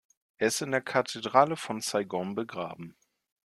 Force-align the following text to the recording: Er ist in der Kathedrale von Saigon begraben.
Er 0.39 0.47
ist 0.47 0.63
in 0.63 0.71
der 0.71 0.81
Kathedrale 0.81 1.55
von 1.55 1.79
Saigon 1.79 2.33
begraben. 2.33 2.95